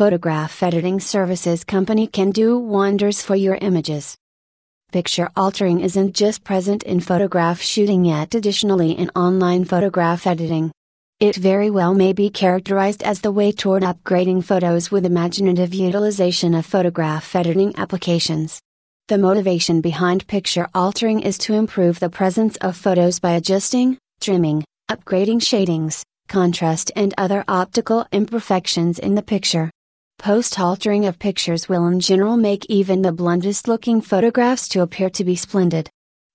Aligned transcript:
photograph 0.00 0.62
editing 0.62 0.98
services 0.98 1.62
company 1.62 2.06
can 2.06 2.30
do 2.30 2.58
wonders 2.58 3.20
for 3.20 3.36
your 3.36 3.56
images. 3.56 4.16
Picture 4.92 5.28
altering 5.36 5.80
isn't 5.80 6.14
just 6.14 6.42
present 6.42 6.82
in 6.84 7.00
photograph 7.00 7.60
shooting 7.60 8.06
yet 8.06 8.34
additionally 8.34 8.92
in 8.92 9.10
online 9.14 9.62
photograph 9.62 10.26
editing. 10.26 10.72
It 11.18 11.36
very 11.36 11.68
well 11.68 11.92
may 11.92 12.14
be 12.14 12.30
characterized 12.30 13.02
as 13.02 13.20
the 13.20 13.30
way 13.30 13.52
toward 13.52 13.82
upgrading 13.82 14.42
photos 14.44 14.90
with 14.90 15.04
imaginative 15.04 15.74
utilization 15.74 16.54
of 16.54 16.64
photograph 16.64 17.36
editing 17.36 17.74
applications. 17.76 18.58
The 19.08 19.18
motivation 19.18 19.82
behind 19.82 20.26
picture 20.26 20.66
altering 20.74 21.20
is 21.20 21.36
to 21.44 21.52
improve 21.52 22.00
the 22.00 22.08
presence 22.08 22.56
of 22.62 22.74
photos 22.74 23.18
by 23.20 23.32
adjusting, 23.32 23.98
trimming, 24.18 24.64
upgrading 24.90 25.42
shadings, 25.42 26.02
contrast, 26.26 26.90
and 26.96 27.12
other 27.18 27.44
optical 27.46 28.06
imperfections 28.12 28.98
in 28.98 29.14
the 29.14 29.22
picture. 29.34 29.70
Post 30.20 30.60
altering 30.60 31.06
of 31.06 31.18
pictures 31.18 31.66
will 31.66 31.86
in 31.86 31.98
general 31.98 32.36
make 32.36 32.66
even 32.68 33.00
the 33.00 33.10
bluntest 33.10 33.66
looking 33.66 34.02
photographs 34.02 34.68
to 34.68 34.82
appear 34.82 35.08
to 35.08 35.24
be 35.24 35.34
splendid. 35.34 35.88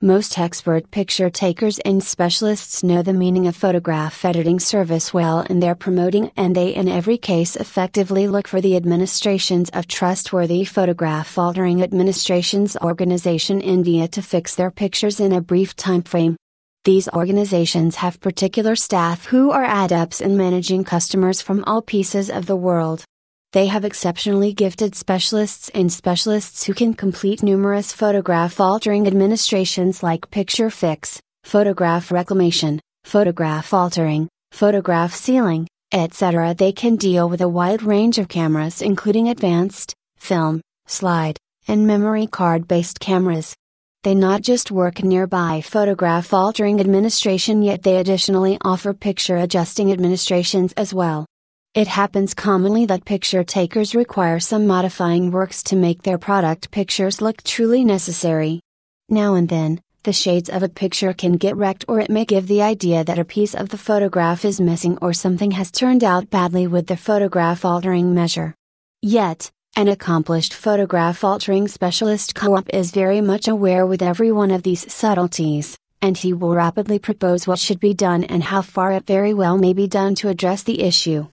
Most 0.00 0.38
expert 0.38 0.92
picture 0.92 1.28
takers 1.28 1.80
and 1.80 2.00
specialists 2.00 2.84
know 2.84 3.02
the 3.02 3.12
meaning 3.12 3.48
of 3.48 3.56
photograph 3.56 4.24
editing 4.24 4.60
service 4.60 5.12
well 5.12 5.40
and 5.50 5.60
they're 5.60 5.74
promoting 5.74 6.30
and 6.36 6.54
they 6.54 6.72
in 6.72 6.86
every 6.86 7.18
case 7.18 7.56
effectively 7.56 8.28
look 8.28 8.46
for 8.46 8.60
the 8.60 8.76
administrations 8.76 9.68
of 9.70 9.88
trustworthy 9.88 10.64
photograph 10.64 11.36
altering 11.36 11.82
administrations 11.82 12.76
organization 12.76 13.60
India 13.60 14.06
to 14.06 14.22
fix 14.22 14.54
their 14.54 14.70
pictures 14.70 15.18
in 15.18 15.32
a 15.32 15.40
brief 15.40 15.74
time 15.74 16.02
frame. 16.02 16.36
These 16.84 17.08
organizations 17.08 17.96
have 17.96 18.20
particular 18.20 18.76
staff 18.76 19.26
who 19.26 19.50
are 19.50 19.64
adepts 19.64 20.20
in 20.20 20.36
managing 20.36 20.84
customers 20.84 21.42
from 21.42 21.64
all 21.66 21.82
pieces 21.82 22.30
of 22.30 22.46
the 22.46 22.54
world. 22.54 23.04
They 23.52 23.66
have 23.66 23.84
exceptionally 23.84 24.54
gifted 24.54 24.94
specialists 24.94 25.68
and 25.74 25.92
specialists 25.92 26.64
who 26.64 26.72
can 26.72 26.94
complete 26.94 27.42
numerous 27.42 27.92
photograph 27.92 28.58
altering 28.58 29.06
administrations 29.06 30.02
like 30.02 30.30
picture 30.30 30.70
fix, 30.70 31.20
photograph 31.44 32.10
reclamation, 32.10 32.80
photograph 33.04 33.74
altering, 33.74 34.30
photograph 34.52 35.14
sealing, 35.14 35.68
etc. 35.92 36.54
They 36.54 36.72
can 36.72 36.96
deal 36.96 37.28
with 37.28 37.42
a 37.42 37.48
wide 37.48 37.82
range 37.82 38.16
of 38.16 38.28
cameras 38.28 38.80
including 38.80 39.28
advanced, 39.28 39.92
film, 40.16 40.62
slide, 40.86 41.36
and 41.68 41.86
memory 41.86 42.26
card 42.26 42.66
based 42.66 43.00
cameras. 43.00 43.54
They 44.02 44.14
not 44.14 44.40
just 44.40 44.70
work 44.70 45.04
nearby 45.04 45.60
photograph 45.60 46.32
altering 46.32 46.80
administration 46.80 47.62
yet 47.62 47.82
they 47.82 47.98
additionally 47.98 48.56
offer 48.62 48.94
picture 48.94 49.36
adjusting 49.36 49.92
administrations 49.92 50.72
as 50.72 50.94
well. 50.94 51.26
It 51.74 51.88
happens 51.88 52.34
commonly 52.34 52.84
that 52.84 53.06
picture 53.06 53.42
takers 53.42 53.94
require 53.94 54.38
some 54.40 54.66
modifying 54.66 55.30
works 55.30 55.62
to 55.62 55.74
make 55.74 56.02
their 56.02 56.18
product 56.18 56.70
pictures 56.70 57.22
look 57.22 57.42
truly 57.42 57.82
necessary. 57.82 58.60
Now 59.08 59.36
and 59.36 59.48
then, 59.48 59.80
the 60.02 60.12
shades 60.12 60.50
of 60.50 60.62
a 60.62 60.68
picture 60.68 61.14
can 61.14 61.38
get 61.38 61.56
wrecked 61.56 61.86
or 61.88 61.98
it 61.98 62.10
may 62.10 62.26
give 62.26 62.46
the 62.46 62.60
idea 62.60 63.04
that 63.04 63.18
a 63.18 63.24
piece 63.24 63.54
of 63.54 63.70
the 63.70 63.78
photograph 63.78 64.44
is 64.44 64.60
missing 64.60 64.98
or 65.00 65.14
something 65.14 65.52
has 65.52 65.70
turned 65.70 66.04
out 66.04 66.28
badly 66.28 66.66
with 66.66 66.88
the 66.88 66.96
photograph 66.96 67.64
altering 67.64 68.12
measure. 68.12 68.54
Yet, 69.00 69.50
an 69.74 69.88
accomplished 69.88 70.52
photograph 70.52 71.24
altering 71.24 71.68
specialist 71.68 72.34
co-op 72.34 72.68
is 72.68 72.90
very 72.90 73.22
much 73.22 73.48
aware 73.48 73.86
with 73.86 74.02
every 74.02 74.30
one 74.30 74.50
of 74.50 74.62
these 74.62 74.92
subtleties, 74.92 75.78
and 76.02 76.18
he 76.18 76.34
will 76.34 76.54
rapidly 76.54 76.98
propose 76.98 77.46
what 77.46 77.58
should 77.58 77.80
be 77.80 77.94
done 77.94 78.24
and 78.24 78.42
how 78.42 78.60
far 78.60 78.92
it 78.92 79.06
very 79.06 79.32
well 79.32 79.56
may 79.56 79.72
be 79.72 79.88
done 79.88 80.14
to 80.16 80.28
address 80.28 80.64
the 80.64 80.82
issue 80.82 81.28